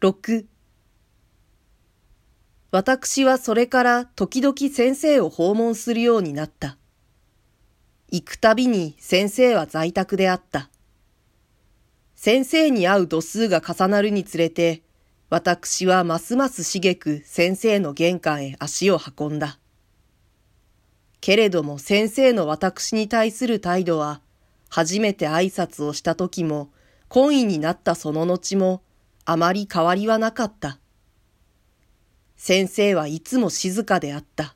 [0.00, 0.46] 6
[2.70, 6.76] 私はそれから時々先生を訪問するようになった。
[8.12, 10.70] 行くたびに先生は在宅であった。
[12.14, 14.82] 先生に会う度数が重なるにつれて、
[15.30, 19.58] 私はますます茂く先生の玄関へ足を運んだ。
[21.20, 24.20] けれども先生の私に対する態度は、
[24.68, 26.70] 初めて挨拶をした時も、
[27.10, 28.82] 懇意になったその後も、
[29.30, 30.78] あまり変わりはなかった。
[32.34, 34.54] 先生はいつも静かであった。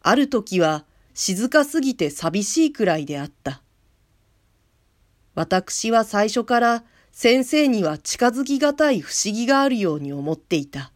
[0.00, 3.62] ある時は静かすぎて寂しいくらいであった。
[5.34, 10.92] 私は最初から先生には近づきがたい不思議があるように思っていた。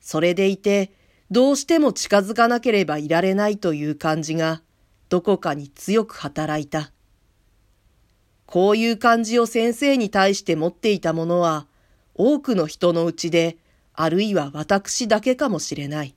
[0.00, 0.92] それでいて、
[1.28, 4.62] どうしても近づかなければいられないという感じが、
[5.08, 6.92] どこかに強く働いた。
[8.50, 11.68] こういう感じを先生に対して持っていたものは、
[12.16, 13.56] 多くの人のうちで
[13.94, 16.16] あるいは私だけかもしれない。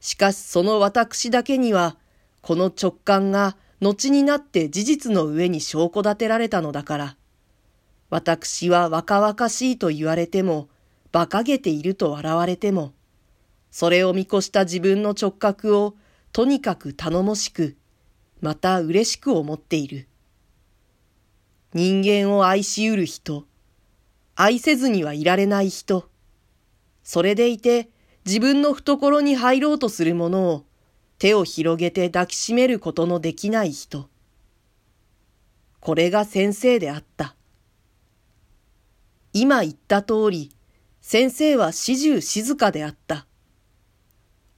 [0.00, 1.98] しかしその私だけには、
[2.40, 7.16] この直感が後になって事実の上に証拠立てられたのだから、
[8.08, 10.70] 私は若々しいと言われても、
[11.12, 12.94] 馬鹿げていると笑われても、
[13.70, 15.96] それを見越した自分の直角を
[16.32, 17.76] とにかく頼もしく、
[18.40, 20.08] また嬉しく思っている。
[21.74, 23.46] 人間を愛しうる人、
[24.36, 26.08] 愛せずにはいられない人、
[27.02, 27.88] それでいて
[28.24, 30.64] 自分の懐に入ろうとする者を
[31.18, 34.08] 手を広げて抱きしめることのできない人。
[35.80, 37.34] これが先生であった。
[39.32, 40.56] 今言った通り、
[41.00, 43.26] 先生は始終静かであった。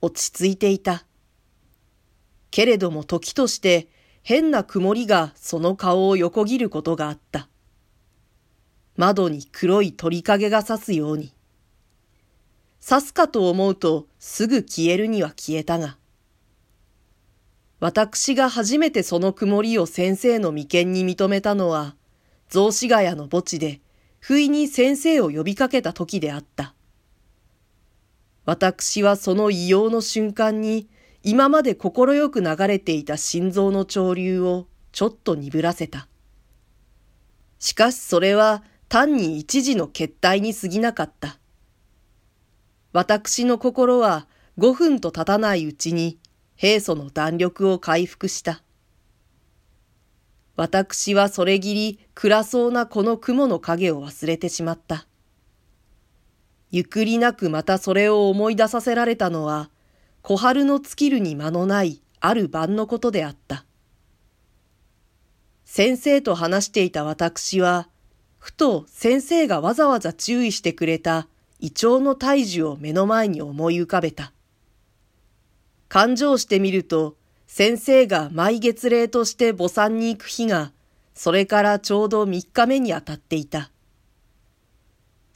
[0.03, 1.07] 落ち着いていた。
[2.51, 3.89] けれども時として
[4.29, 7.49] 変な曇りがその顔を横切ることがあった。
[8.97, 11.33] 窓に黒い鳥影が差すように。
[12.85, 15.97] 刺すかと思うとすぐ消えるには消えたが。
[17.79, 21.95] 私が初めてその曇りを先生の眉間に認めたのは、
[22.49, 23.81] 雑司ヶ谷の墓地で、
[24.19, 26.75] 不意に先生を呼びかけた時であった。
[28.45, 30.89] 私はその異様の瞬間に、
[31.29, 36.07] 今まで快く流れていた心臓の潮流をちょっと鈍らせた。
[37.59, 41.41] しかしそれは単に一時の決体に過ぎなかった。
[42.93, 44.29] 私の心は
[44.59, 46.21] 5分と経たないうちに
[46.55, 48.63] 平素の弾力を回復した。
[50.55, 55.09] 私はそれぎり暗そうなこの雲の影を忘れてしまった。
[56.71, 59.71] ゆっくりなくまたそれを思い出させられたのは、
[60.29, 63.65] 小春の尽きるに間のないある晩のことであった。
[65.65, 67.89] 先生と話していた私は、
[68.41, 71.29] ふと先生がわざわざ注意してくれた
[71.61, 74.33] イチョウの大樹を目の前に思い浮かべた。
[75.89, 77.15] 勘定してみると、
[77.47, 80.73] 先生が毎月例として墓参に行く日が、
[81.15, 83.71] それからちょうど3日目にあたっていた。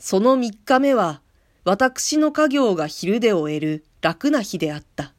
[0.01, 1.23] その3日目は、
[1.65, 5.13] 私の家業が昼で終える楽な日であった。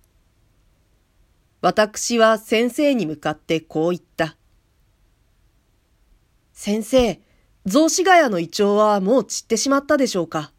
[1.62, 4.36] 私は先生に向かってこう言った。
[6.52, 7.22] 先生、
[7.66, 10.52] 雑司ヶ谷のイチョウはもう散ってしまったでしょうか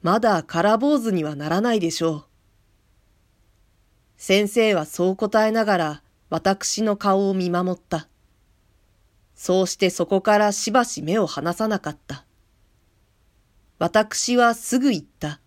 [0.00, 2.24] まだ空坊主にはならないでしょう。
[4.16, 8.08] 先生はそう答えながら私の顔を見守った。
[9.34, 12.24] そうしてそこからしばし目を離さなかった。
[13.78, 15.40] 私はすぐ言った。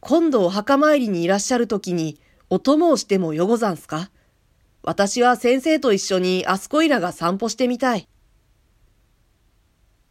[0.00, 2.18] 今度お墓参りにいらっしゃるときに
[2.50, 4.10] お供をしてもよござんすか？
[4.82, 8.06] 私は先生と一緒にあすこいらが散歩してみたい。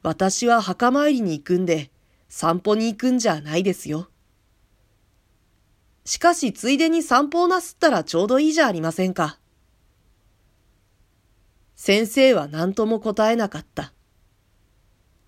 [0.02, 1.92] 私は墓参りに行くんで、
[2.28, 4.10] 散歩に行くんじゃないですよ。
[6.06, 9.38] しかしついでに散歩をなすったらちょうどいいじゃありませんか。
[11.76, 13.94] 先生は何とも答えなかった。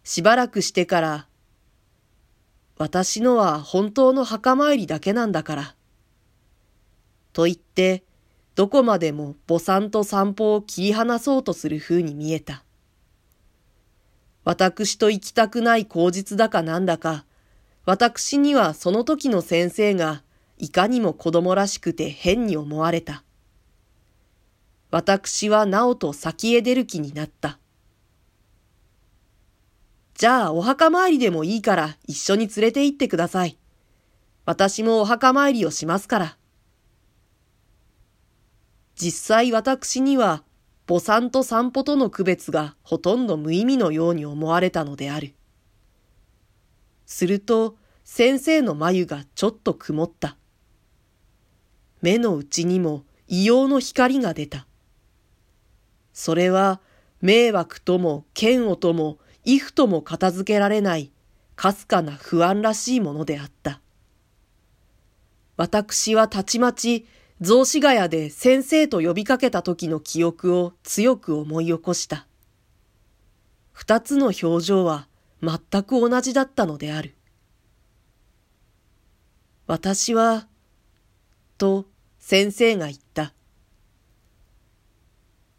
[0.06, 1.28] しばらくしてから、
[2.78, 5.76] 私のは本当の墓参りだけなんだから。
[7.34, 8.04] と言って、
[8.54, 12.64] どこまでも母さんと散歩を切り離そうとする風に見えた。
[14.44, 17.26] 私と行きたくない口実だかなんだか、
[17.84, 20.22] 私にはその時の先生が
[20.60, 23.24] いかにも子供らしくて変に思われた。
[24.92, 27.58] 私はなおと先へ出る気になった。
[30.16, 33.58] じゃあお墓参りでもいいから一緒に連れて行ってください。
[34.46, 36.38] 私もお墓参りをしますから。
[38.96, 40.44] 実際私には
[40.88, 45.34] 母さんと散歩との区別がほとんど無意味のように思われたのである。
[47.06, 50.38] すると、先生の眉がちょっと曇った。
[52.02, 54.68] 目の内にも異様の光が出た。
[56.14, 56.82] それは、
[57.22, 61.12] 迷惑とも嫌悪とも畏怖とも片付けられない、
[61.56, 63.80] かすかな不安らしいものであった。
[65.56, 67.08] 私はたちまち
[67.42, 72.28] 雑司ヶ谷で先生と呼びかけた時の記憶を強く思い起こした。
[73.72, 75.08] 二つの表情は
[75.42, 77.16] 全く同じだったのである。
[79.68, 80.48] 私は、
[81.58, 81.86] と
[82.20, 83.05] 先生が言った。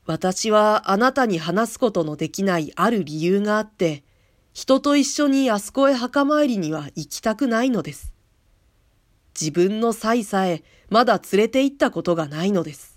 [0.06, 4.04] 私はあなたに話すことのできないある理由があって、
[4.52, 8.12] 人と一緒にあそこへ墓参りには行きたくないのです。
[9.38, 12.95] 自分の妻さえまだ連れて行ったことがないのです。